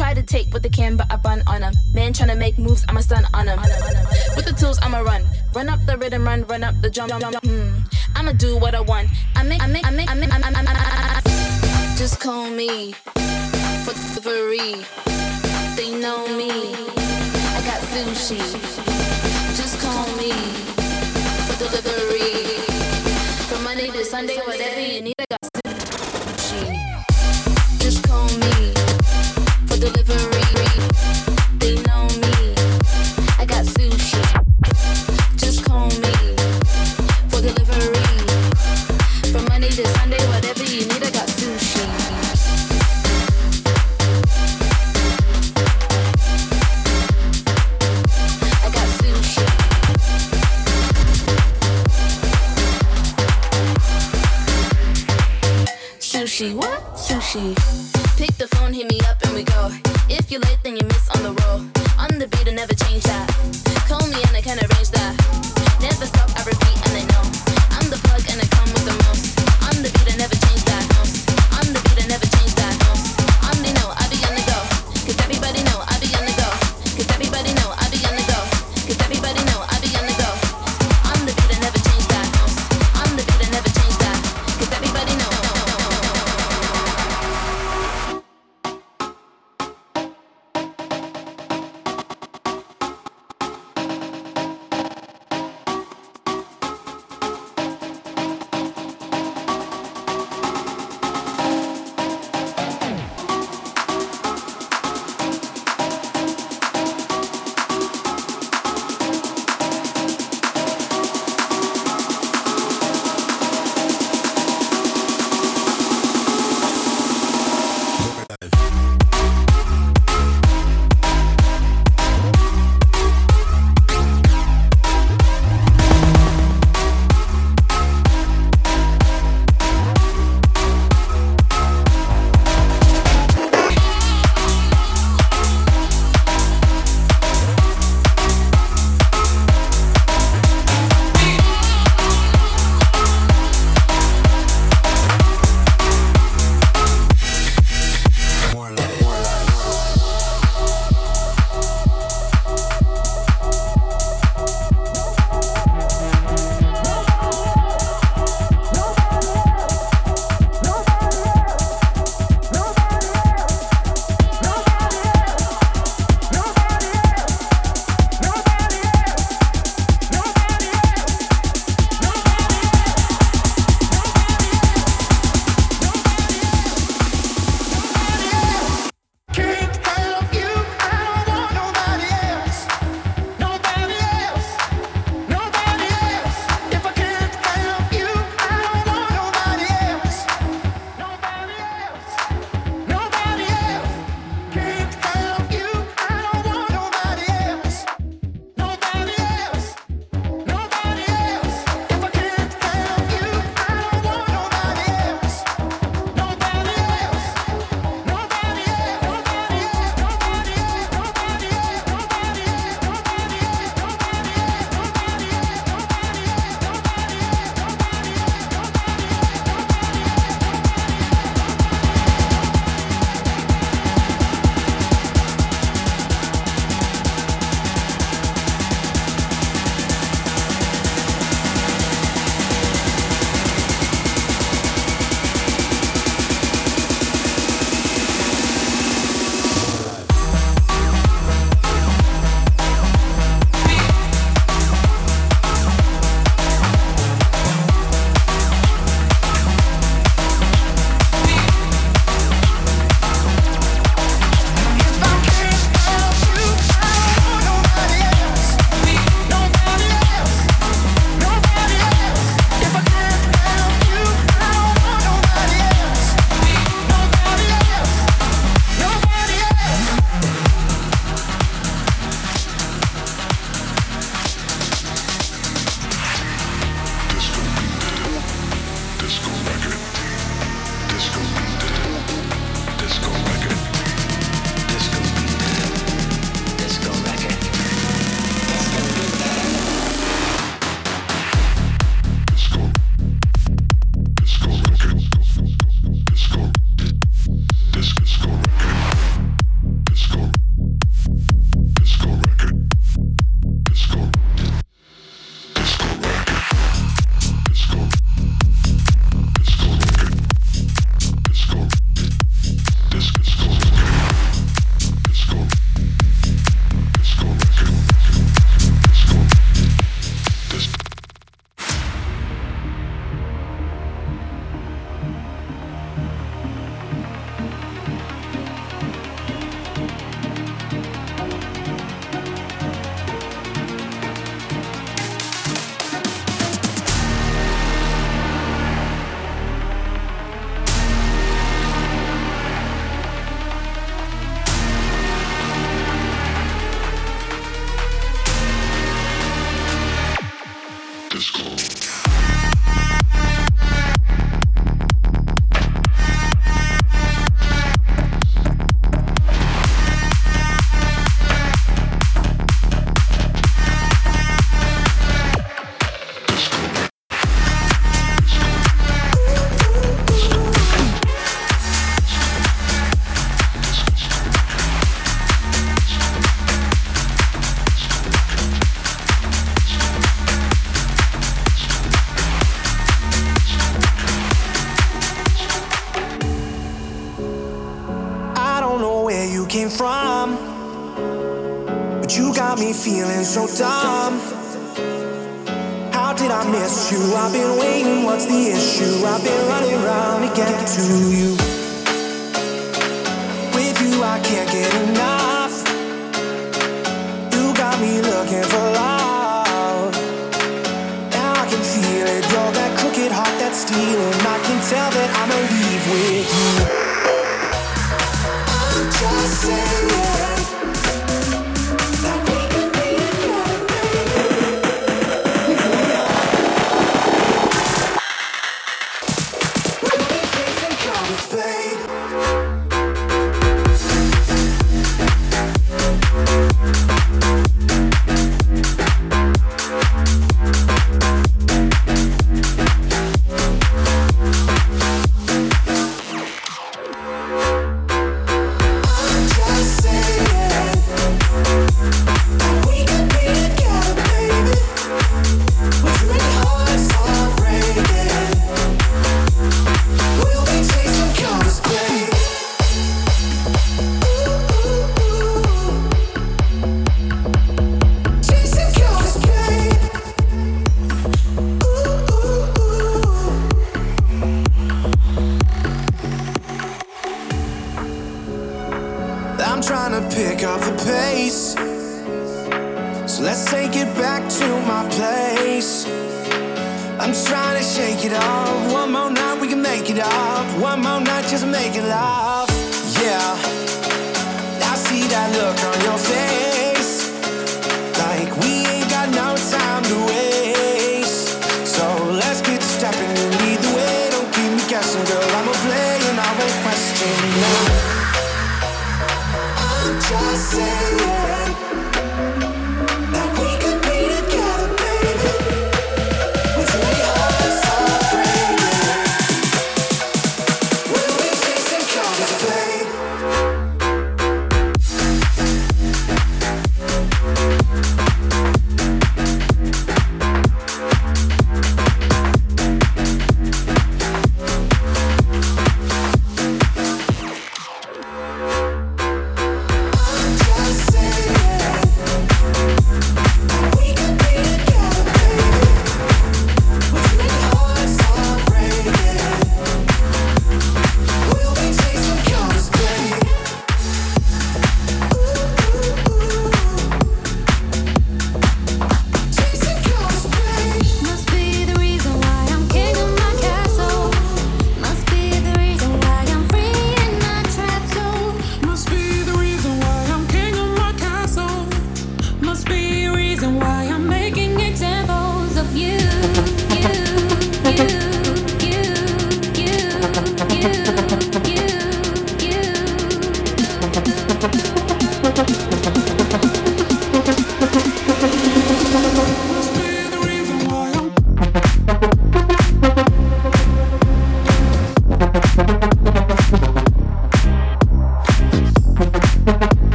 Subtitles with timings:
[0.00, 1.74] try to take what they can, but I bun on them.
[1.92, 3.60] Man trying to make moves, I'm a stun on them.
[4.34, 5.22] With the tools, I'ma run.
[5.54, 7.10] Run up the rhythm, run, run up the drum.
[7.10, 7.70] Hmm.
[8.16, 9.08] I'ma do what I want.
[9.36, 12.92] I make, I make, I make, I make, I, I, I, I, Just call me
[13.84, 14.72] for delivery.
[15.76, 16.50] They know me.
[17.56, 18.40] I got sushi.
[19.60, 20.32] Just call me
[21.44, 22.64] for delivery.
[23.50, 25.19] From Monday to Sunday, whatever you need,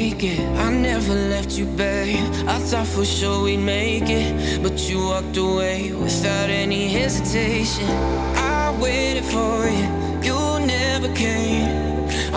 [0.00, 0.40] take it.
[0.66, 2.24] I never left you, babe.
[2.54, 7.88] I thought for sure we'd make it, but you walked away without any hesitation.
[8.54, 9.88] I waited for you,
[10.26, 10.40] you
[10.76, 11.68] never came.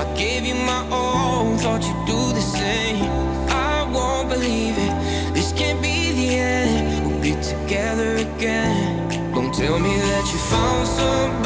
[0.01, 3.03] I gave you my all, thought you'd do the same.
[3.67, 4.93] I won't believe it,
[5.35, 7.05] this can't be the end.
[7.05, 9.33] We'll be together again.
[9.33, 11.42] Don't tell me that you found somebody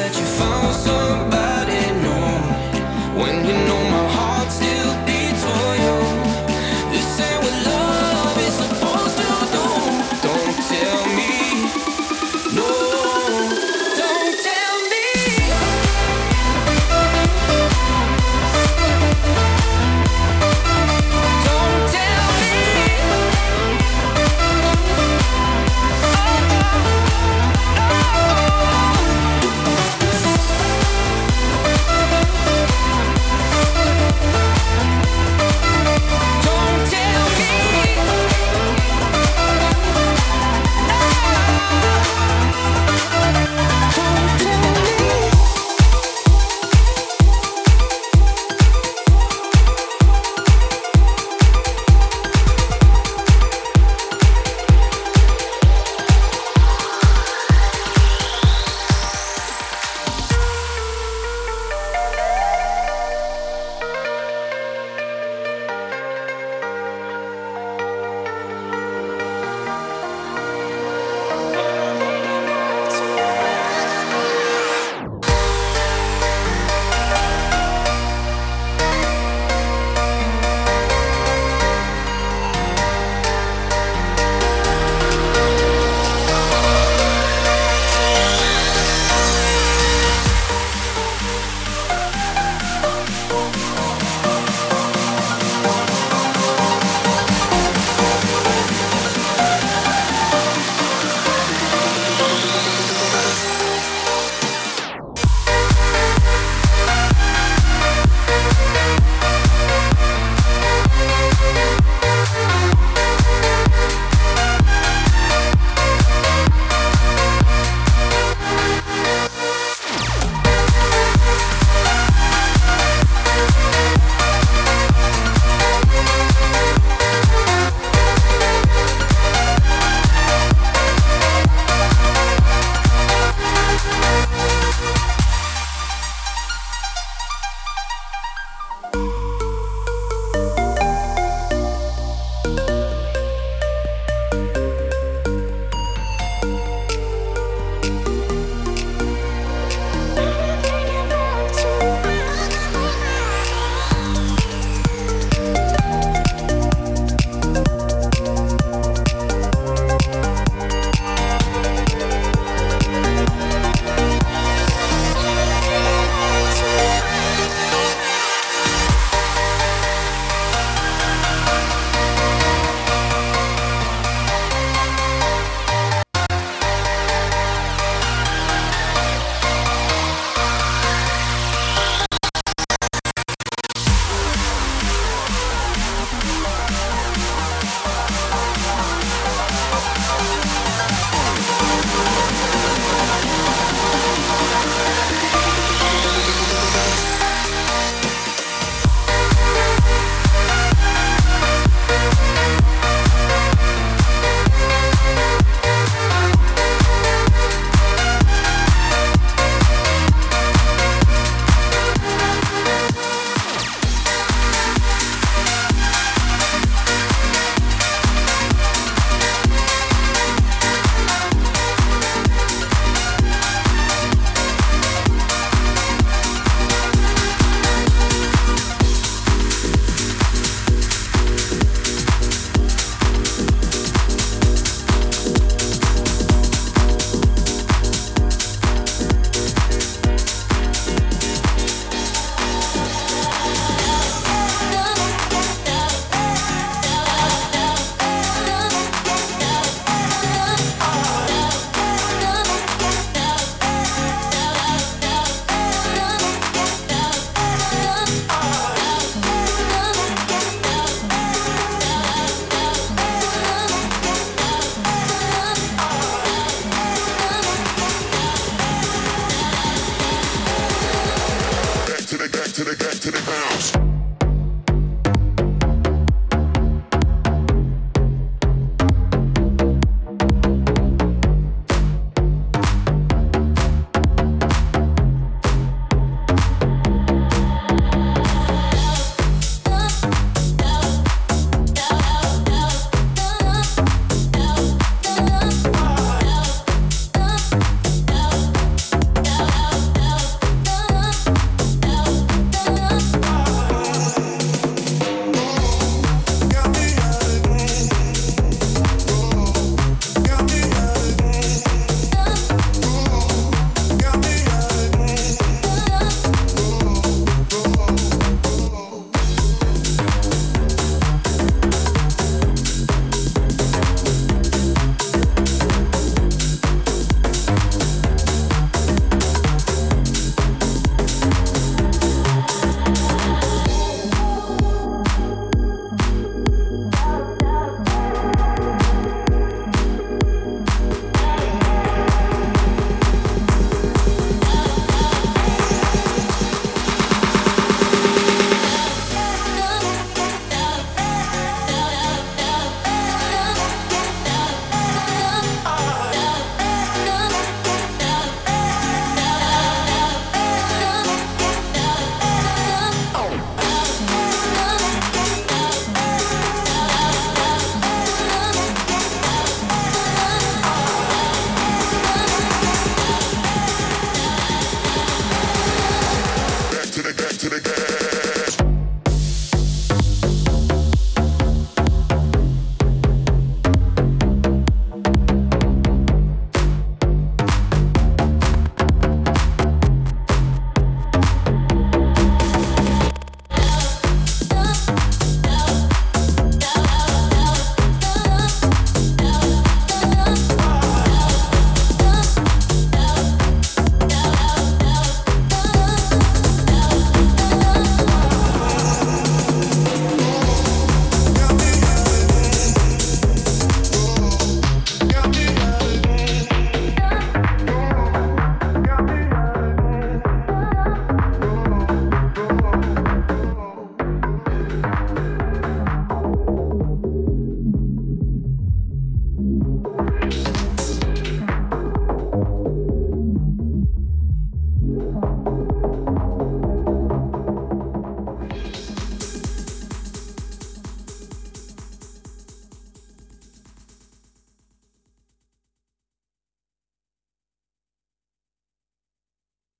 [0.00, 1.39] that you found somebody.